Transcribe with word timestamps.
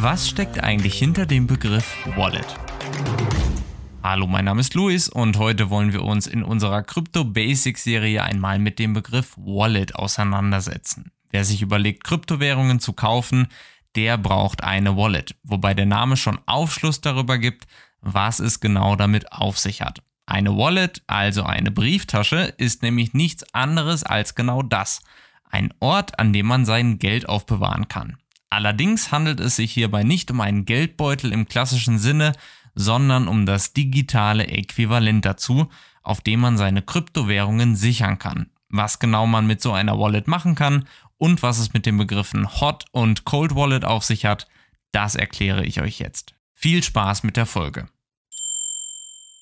Was 0.00 0.28
steckt 0.28 0.62
eigentlich 0.62 0.98
hinter 0.98 1.24
dem 1.24 1.46
Begriff 1.46 1.96
Wallet? 2.16 2.54
Hallo, 4.02 4.26
mein 4.26 4.44
Name 4.44 4.60
ist 4.60 4.74
Luis 4.74 5.08
und 5.08 5.38
heute 5.38 5.70
wollen 5.70 5.94
wir 5.94 6.04
uns 6.04 6.26
in 6.26 6.42
unserer 6.42 6.82
Crypto 6.82 7.24
Basics 7.24 7.84
Serie 7.84 8.22
einmal 8.22 8.58
mit 8.58 8.78
dem 8.78 8.92
Begriff 8.92 9.32
Wallet 9.38 9.94
auseinandersetzen. 9.94 11.12
Wer 11.30 11.46
sich 11.46 11.62
überlegt, 11.62 12.04
Kryptowährungen 12.04 12.78
zu 12.78 12.92
kaufen, 12.92 13.48
der 13.94 14.18
braucht 14.18 14.62
eine 14.62 14.98
Wallet, 14.98 15.34
wobei 15.44 15.72
der 15.72 15.86
Name 15.86 16.18
schon 16.18 16.40
Aufschluss 16.44 17.00
darüber 17.00 17.38
gibt, 17.38 17.66
was 18.02 18.38
es 18.38 18.60
genau 18.60 18.96
damit 18.96 19.32
auf 19.32 19.58
sich 19.58 19.80
hat. 19.80 20.02
Eine 20.26 20.58
Wallet, 20.58 21.04
also 21.06 21.42
eine 21.42 21.70
Brieftasche, 21.70 22.52
ist 22.58 22.82
nämlich 22.82 23.14
nichts 23.14 23.54
anderes 23.54 24.02
als 24.02 24.34
genau 24.34 24.62
das. 24.62 25.00
Ein 25.48 25.72
Ort, 25.80 26.18
an 26.18 26.34
dem 26.34 26.44
man 26.44 26.66
sein 26.66 26.98
Geld 26.98 27.26
aufbewahren 27.30 27.88
kann. 27.88 28.18
Allerdings 28.50 29.10
handelt 29.10 29.40
es 29.40 29.56
sich 29.56 29.72
hierbei 29.72 30.02
nicht 30.02 30.30
um 30.30 30.40
einen 30.40 30.64
Geldbeutel 30.64 31.32
im 31.32 31.48
klassischen 31.48 31.98
Sinne, 31.98 32.32
sondern 32.74 33.26
um 33.26 33.46
das 33.46 33.72
digitale 33.72 34.46
Äquivalent 34.46 35.24
dazu, 35.24 35.68
auf 36.02 36.20
dem 36.20 36.40
man 36.40 36.56
seine 36.56 36.82
Kryptowährungen 36.82 37.74
sichern 37.74 38.18
kann. 38.18 38.50
Was 38.68 38.98
genau 38.98 39.26
man 39.26 39.46
mit 39.46 39.60
so 39.60 39.72
einer 39.72 39.98
Wallet 39.98 40.28
machen 40.28 40.54
kann 40.54 40.86
und 41.18 41.42
was 41.42 41.58
es 41.58 41.72
mit 41.72 41.86
den 41.86 41.96
Begriffen 41.98 42.60
Hot 42.60 42.84
und 42.92 43.24
Cold 43.24 43.54
Wallet 43.54 43.84
auf 43.84 44.04
sich 44.04 44.26
hat, 44.26 44.46
das 44.92 45.14
erkläre 45.14 45.64
ich 45.64 45.80
euch 45.80 45.98
jetzt. 45.98 46.34
Viel 46.52 46.82
Spaß 46.82 47.22
mit 47.22 47.36
der 47.36 47.46
Folge. 47.46 47.88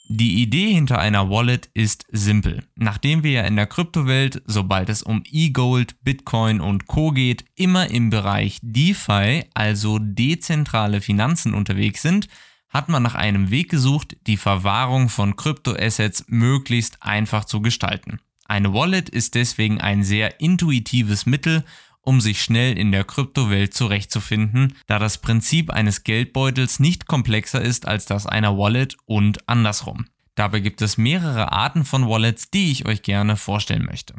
Die 0.07 0.43
Idee 0.43 0.71
hinter 0.71 0.99
einer 0.99 1.31
Wallet 1.31 1.71
ist 1.73 2.05
simpel. 2.13 2.63
Nachdem 2.77 3.23
wir 3.25 3.31
ja 3.31 3.43
in 3.45 3.57
der 3.57 3.67
Kryptowelt, 3.67 4.43
sobald 4.45 4.91
es 4.91 5.03
um 5.03 5.23
E-Gold, 5.25 5.97
Bitcoin 6.05 6.61
und 6.61 6.87
Co 6.87 7.11
geht, 7.11 7.47
immer 7.55 7.89
im 7.89 8.11
Bereich 8.11 8.59
DeFi, 8.61 9.45
also 9.55 9.99
dezentrale 9.99 11.01
Finanzen 11.01 11.55
unterwegs 11.55 12.03
sind, 12.03 12.29
hat 12.69 12.91
man 12.91 13.03
nach 13.03 13.15
einem 13.15 13.51
Weg 13.51 13.71
gesucht, 13.71 14.15
die 14.27 14.37
Verwahrung 14.37 15.09
von 15.09 15.37
Kryptoassets 15.37 16.27
möglichst 16.29 17.03
einfach 17.03 17.47
zu 17.47 17.63
gestalten. 17.63 18.21
Eine 18.45 18.75
Wallet 18.75 19.09
ist 19.09 19.35
deswegen 19.35 19.81
ein 19.81 20.05
sehr 20.05 20.39
intuitives 20.39 21.25
Mittel, 21.25 21.65
um 22.05 22.21
sich 22.21 22.43
schnell 22.43 22.79
in 22.79 22.93
der 22.93 23.05
Kryptowelt 23.05 23.75
zurechtzufinden, 23.75 24.75
da 24.87 24.99
das 24.99 25.19
Prinzip 25.19 25.71
eines 25.71 26.05
Geldbeutels 26.05 26.81
nicht 26.81 27.07
komplexer 27.07 27.61
ist 27.61 27.87
als 27.87 28.07
das 28.07 28.27
einer 28.27 28.57
Wallet 28.57 28.97
und 29.07 29.49
andersrum. 29.49 30.07
Dabei 30.35 30.61
gibt 30.61 30.83
es 30.83 30.99
mehrere 30.99 31.53
Arten 31.53 31.85
von 31.85 32.09
Wallets, 32.09 32.51
die 32.51 32.73
ich 32.73 32.87
euch 32.87 33.03
gerne 33.03 33.37
vorstellen 33.37 33.85
möchte. 33.85 34.15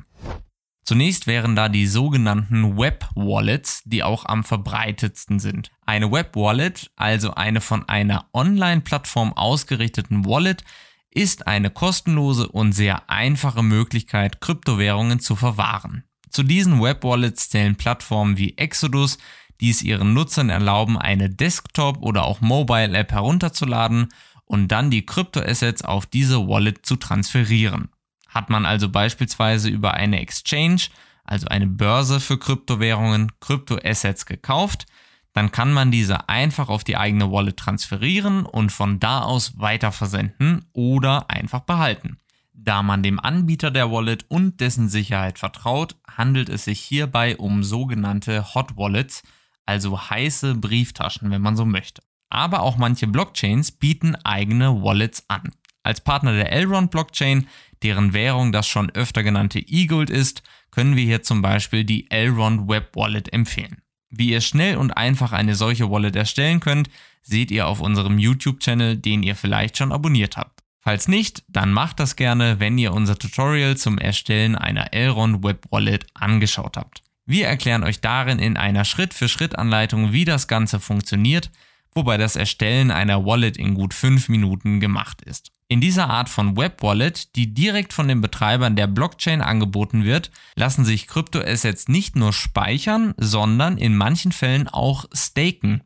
Zunächst 0.86 1.25
wären 1.25 1.55
da 1.55 1.67
die 1.67 1.88
sogenannten 1.88 2.77
Web-Wallets, 2.77 3.81
die 3.86 4.03
auch 4.03 4.25
am 4.25 4.44
verbreitetsten 4.44 5.39
sind. 5.39 5.72
Eine 5.83 6.11
Web-Wallet, 6.11 6.92
also 6.95 7.33
eine 7.33 7.59
von 7.59 7.89
einer 7.89 8.30
Online-Plattform 8.33 9.33
ausgerichteten 9.33 10.25
Wallet, 10.25 10.64
ist 11.09 11.47
eine 11.47 11.72
kostenlose 11.72 12.47
und 12.47 12.73
sehr 12.73 13.09
einfache 13.09 13.64
Möglichkeit, 13.64 14.42
Kryptowährungen 14.42 15.20
zu 15.20 15.36
verwahren. 15.36 16.03
Zu 16.29 16.43
diesen 16.43 16.81
Web-Wallets 16.81 17.49
zählen 17.49 17.75
Plattformen 17.75 18.37
wie 18.37 18.57
Exodus, 18.57 19.17
die 19.61 19.69
es 19.69 19.81
ihren 19.81 20.13
Nutzern 20.13 20.49
erlauben, 20.49 20.97
eine 20.97 21.29
Desktop- 21.29 22.01
oder 22.01 22.25
auch 22.25 22.41
Mobile-App 22.41 23.11
herunterzuladen 23.11 24.09
und 24.45 24.67
dann 24.69 24.91
die 24.91 25.05
Kryptoassets 25.05 25.81
auf 25.83 26.05
diese 26.05 26.47
Wallet 26.47 26.85
zu 26.85 26.95
transferieren. 26.97 27.89
Hat 28.27 28.49
man 28.49 28.65
also 28.65 28.89
beispielsweise 28.89 29.69
über 29.69 29.93
eine 29.93 30.19
Exchange, 30.19 30.81
also 31.23 31.47
eine 31.47 31.67
Börse 31.67 32.19
für 32.19 32.37
Kryptowährungen, 32.37 33.31
Kryptoassets 33.39 34.25
gekauft, 34.25 34.85
dann 35.33 35.51
kann 35.51 35.73
man 35.73 35.91
diese 35.91 36.29
einfach 36.29 36.69
auf 36.69 36.83
die 36.83 36.95
eigene 36.95 37.31
Wallet 37.31 37.57
transferieren 37.57 38.45
und 38.45 38.71
von 38.71 38.99
da 38.99 39.21
aus 39.21 39.59
weiterversenden 39.59 40.65
oder 40.71 41.29
einfach 41.29 41.61
behalten. 41.61 42.17
Da 42.58 42.81
man 42.81 43.03
dem 43.03 43.20
Anbieter 43.20 43.70
der 43.70 43.92
Wallet 43.92 44.26
und 44.30 44.61
dessen 44.61 44.88
Sicherheit 44.88 45.38
vertraut, 45.38 45.98
handelt 46.10 46.49
es 46.49 46.64
sich 46.64 46.80
hierbei 46.80 47.38
um 47.38 47.64
sogenannte 47.64 48.55
Hot 48.55 48.77
Wallets, 48.77 49.23
also 49.66 50.10
heiße 50.10 50.55
Brieftaschen, 50.55 51.32
wenn 51.32 51.42
man 51.42 51.58
so 51.58 51.65
möchte. 51.65 52.02
Aber 52.30 52.61
auch 52.61 52.77
manche 52.77 53.08
Blockchains 53.08 53.71
bieten 53.71 54.15
eigene 54.15 54.82
Wallets 54.82 55.26
an. 55.27 55.52
Als 55.83 56.02
Partner 56.02 56.33
der 56.33 56.52
Elrond 56.52 56.92
Blockchain, 56.92 57.48
deren 57.83 58.14
Währung 58.14 58.52
das 58.52 58.67
schon 58.67 58.89
öfter 58.89 59.21
genannte 59.21 59.60
E-Gold 59.60 60.10
ist, 60.10 60.42
können 60.71 60.95
wir 60.95 61.04
hier 61.04 61.23
zum 61.23 61.42
Beispiel 61.42 61.83
die 61.83 62.10
Elrond 62.10 62.67
Web 62.67 62.95
Wallet 62.95 63.32
empfehlen. 63.32 63.82
Wie 64.10 64.30
ihr 64.30 64.42
schnell 64.42 64.77
und 64.77 64.92
einfach 64.92 65.33
eine 65.33 65.55
solche 65.55 65.92
Wallet 65.92 66.15
erstellen 66.15 66.61
könnt, 66.61 66.89
seht 67.21 67.52
ihr 67.52 67.67
auf 67.67 67.82
unserem 67.82 68.17
YouTube-Channel, 68.17 68.98
den 68.98 69.23
ihr 69.23 69.36
vielleicht 69.36 69.77
schon 69.77 69.92
abonniert 69.92 70.38
habt. 70.38 70.55
Falls 70.85 71.07
nicht, 71.07 71.43
dann 71.47 71.73
macht 71.73 71.99
das 71.99 72.15
gerne, 72.15 72.59
wenn 72.59 72.77
ihr 72.77 72.93
unser 72.93 73.17
Tutorial 73.17 73.75
zum 73.75 73.97
Erstellen 73.97 74.55
einer 74.55 74.93
Elrond 74.93 75.43
Web 75.43 75.65
Wallet 75.71 76.05
angeschaut 76.13 76.77
habt. 76.77 77.01
Wir 77.25 77.47
erklären 77.47 77.83
euch 77.83 78.01
darin 78.01 78.37
in 78.37 78.55
einer 78.55 78.85
Schritt-für-Schritt-Anleitung, 78.85 80.11
wie 80.11 80.25
das 80.25 80.47
Ganze 80.47 80.79
funktioniert, 80.79 81.49
wobei 81.95 82.17
das 82.17 82.35
Erstellen 82.35 82.91
einer 82.91 83.25
Wallet 83.25 83.57
in 83.57 83.73
gut 83.73 83.95
5 83.95 84.29
Minuten 84.29 84.79
gemacht 84.79 85.23
ist. 85.23 85.51
In 85.67 85.81
dieser 85.81 86.07
Art 86.07 86.29
von 86.29 86.55
Web 86.55 86.83
Wallet, 86.83 87.35
die 87.35 87.52
direkt 87.52 87.91
von 87.91 88.07
den 88.07 88.21
Betreibern 88.21 88.75
der 88.75 88.85
Blockchain 88.85 89.41
angeboten 89.41 90.03
wird, 90.03 90.29
lassen 90.53 90.85
sich 90.85 91.07
Kryptoassets 91.07 91.87
nicht 91.87 92.15
nur 92.15 92.31
speichern, 92.31 93.15
sondern 93.17 93.79
in 93.79 93.97
manchen 93.97 94.31
Fällen 94.31 94.67
auch 94.67 95.05
staken. 95.11 95.81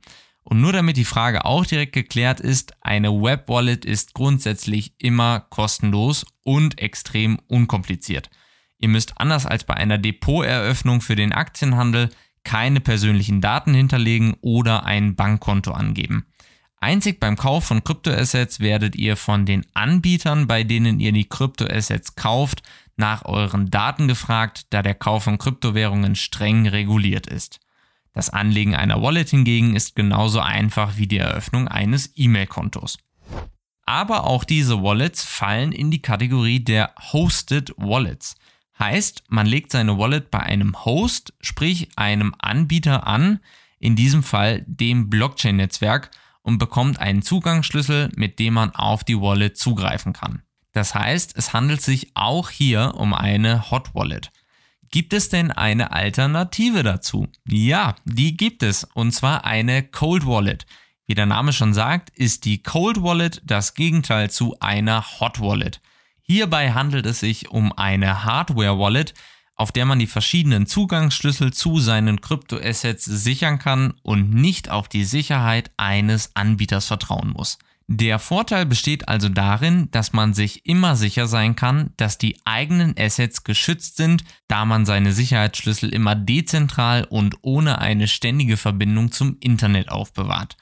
Und 0.49 0.61
nur 0.61 0.73
damit 0.73 0.97
die 0.97 1.05
Frage 1.05 1.45
auch 1.45 1.63
direkt 1.63 1.93
geklärt 1.93 2.39
ist, 2.39 2.73
eine 2.81 3.11
Web 3.11 3.49
Wallet 3.49 3.85
ist 3.85 4.15
grundsätzlich 4.15 4.95
immer 4.97 5.41
kostenlos 5.41 6.25
und 6.43 6.79
extrem 6.81 7.37
unkompliziert. 7.45 8.31
Ihr 8.79 8.89
müsst 8.89 9.21
anders 9.21 9.45
als 9.45 9.63
bei 9.63 9.75
einer 9.75 9.99
Depoteröffnung 9.99 11.01
für 11.01 11.15
den 11.15 11.33
Aktienhandel 11.33 12.09
keine 12.43 12.79
persönlichen 12.79 13.41
Daten 13.41 13.75
hinterlegen 13.75 14.37
oder 14.41 14.85
ein 14.85 15.15
Bankkonto 15.15 15.71
angeben. 15.71 16.25
Einzig 16.77 17.19
beim 17.19 17.35
Kauf 17.35 17.65
von 17.65 17.83
Kryptoassets 17.83 18.59
werdet 18.59 18.95
ihr 18.95 19.17
von 19.17 19.45
den 19.45 19.67
Anbietern, 19.75 20.47
bei 20.47 20.63
denen 20.63 20.99
ihr 20.99 21.11
die 21.11 21.29
Kryptoassets 21.29 22.15
kauft, 22.15 22.63
nach 22.95 23.23
euren 23.25 23.69
Daten 23.69 24.07
gefragt, 24.07 24.65
da 24.71 24.81
der 24.81 24.95
Kauf 24.95 25.25
von 25.25 25.37
Kryptowährungen 25.37 26.15
streng 26.15 26.67
reguliert 26.67 27.27
ist. 27.27 27.59
Das 28.19 28.29
Anlegen 28.29 28.75
einer 28.75 29.01
Wallet 29.01 29.29
hingegen 29.29 29.77
ist 29.77 29.95
genauso 29.95 30.41
einfach 30.41 30.97
wie 30.97 31.07
die 31.07 31.19
Eröffnung 31.19 31.69
eines 31.69 32.11
E-Mail-Kontos. 32.17 32.97
Aber 33.85 34.25
auch 34.25 34.43
diese 34.43 34.83
Wallets 34.83 35.23
fallen 35.23 35.71
in 35.71 35.89
die 35.89 36.01
Kategorie 36.01 36.59
der 36.59 36.93
Hosted 37.13 37.73
Wallets. 37.77 38.35
Heißt, 38.77 39.23
man 39.29 39.47
legt 39.47 39.71
seine 39.71 39.97
Wallet 39.97 40.31
bei 40.31 40.41
einem 40.41 40.83
Host, 40.83 41.31
sprich 41.39 41.87
einem 41.95 42.35
Anbieter 42.39 43.07
an, 43.07 43.39
in 43.79 43.95
diesem 43.95 44.21
Fall 44.21 44.65
dem 44.67 45.09
Blockchain-Netzwerk, 45.09 46.11
und 46.41 46.57
bekommt 46.57 46.99
einen 46.99 47.21
Zugangsschlüssel, 47.21 48.11
mit 48.17 48.37
dem 48.39 48.55
man 48.55 48.75
auf 48.75 49.05
die 49.05 49.21
Wallet 49.21 49.57
zugreifen 49.57 50.11
kann. 50.11 50.41
Das 50.73 50.93
heißt, 50.93 51.37
es 51.37 51.53
handelt 51.53 51.81
sich 51.81 52.11
auch 52.15 52.49
hier 52.49 52.95
um 52.95 53.13
eine 53.13 53.71
Hot 53.71 53.95
Wallet. 53.95 54.29
Gibt 54.91 55.13
es 55.13 55.29
denn 55.29 55.51
eine 55.51 55.91
Alternative 55.91 56.81
dazu? 56.83 57.27
Ja, 57.47 57.95
die 58.05 58.35
gibt 58.35 58.63
es, 58.63 58.83
und 58.83 59.11
zwar 59.11 59.45
eine 59.45 59.83
Cold 59.83 60.25
Wallet. 60.25 60.65
Wie 61.05 61.15
der 61.15 61.25
Name 61.27 61.53
schon 61.53 61.73
sagt, 61.73 62.09
ist 62.11 62.45
die 62.45 62.63
Cold 62.63 63.03
Wallet 63.03 63.41
das 63.43 63.75
Gegenteil 63.75 64.29
zu 64.29 64.55
einer 64.59 65.19
Hot 65.19 65.39
Wallet. 65.39 65.81
Hierbei 66.21 66.71
handelt 66.73 67.05
es 67.05 67.19
sich 67.19 67.49
um 67.49 67.71
eine 67.73 68.23
Hardware 68.23 68.79
Wallet, 68.79 69.13
auf 69.55 69.71
der 69.71 69.85
man 69.85 69.99
die 69.99 70.07
verschiedenen 70.07 70.67
Zugangsschlüssel 70.67 71.51
zu 71.51 71.79
seinen 71.79 72.21
Kryptoassets 72.21 73.05
sichern 73.05 73.59
kann 73.59 73.93
und 74.03 74.31
nicht 74.33 74.69
auf 74.69 74.87
die 74.87 75.03
Sicherheit 75.03 75.71
eines 75.77 76.35
Anbieters 76.35 76.85
vertrauen 76.85 77.33
muss. 77.35 77.59
Der 77.91 78.19
Vorteil 78.19 78.67
besteht 78.67 79.07
also 79.07 79.29
darin, 79.29 79.89
dass 79.89 80.13
man 80.13 80.35
sich 80.35 80.67
immer 80.67 80.95
sicher 80.95 81.25
sein 81.25 81.55
kann, 81.55 81.89
dass 81.97 82.19
die 82.19 82.37
eigenen 82.45 82.93
Assets 82.95 83.43
geschützt 83.43 83.97
sind, 83.97 84.23
da 84.47 84.63
man 84.65 84.85
seine 84.85 85.11
Sicherheitsschlüssel 85.11 85.91
immer 85.91 86.13
dezentral 86.13 87.05
und 87.05 87.37
ohne 87.41 87.79
eine 87.79 88.07
ständige 88.07 88.57
Verbindung 88.57 89.11
zum 89.11 89.37
Internet 89.39 89.89
aufbewahrt. 89.89 90.55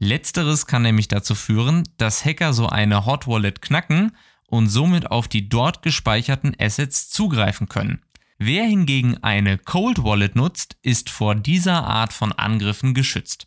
Letzteres 0.00 0.66
kann 0.66 0.82
nämlich 0.82 1.06
dazu 1.06 1.36
führen, 1.36 1.84
dass 1.98 2.24
Hacker 2.24 2.52
so 2.52 2.68
eine 2.68 3.06
Hot 3.06 3.28
Wallet 3.28 3.62
knacken 3.62 4.16
und 4.48 4.66
somit 4.66 5.08
auf 5.08 5.28
die 5.28 5.48
dort 5.48 5.82
gespeicherten 5.82 6.56
Assets 6.58 7.10
zugreifen 7.10 7.68
können. 7.68 8.02
Wer 8.38 8.64
hingegen 8.64 9.18
eine 9.22 9.56
Cold 9.56 10.02
Wallet 10.02 10.34
nutzt, 10.34 10.76
ist 10.82 11.10
vor 11.10 11.36
dieser 11.36 11.84
Art 11.84 12.12
von 12.12 12.32
Angriffen 12.32 12.92
geschützt. 12.92 13.46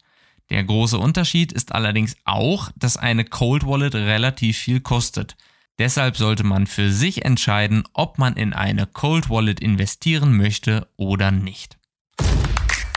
Der 0.50 0.64
große 0.64 0.98
Unterschied 0.98 1.52
ist 1.52 1.74
allerdings 1.74 2.16
auch, 2.24 2.72
dass 2.76 2.98
eine 2.98 3.26
Cold 3.26 3.66
Wallet 3.66 3.96
relativ 3.96 4.58
viel 4.58 4.80
kostet. 4.80 5.36
Deshalb 5.80 6.18
sollte 6.18 6.44
man 6.44 6.68
für 6.68 6.92
sich 6.92 7.26
entscheiden, 7.26 7.84
ob 7.94 8.18
man 8.18 8.36
in 8.38 8.54
eine 8.54 8.86
Cold 8.86 9.30
Wallet 9.30 9.60
investieren 9.60 10.38
möchte 10.38 10.88
oder 10.96 11.32
nicht. 11.32 11.78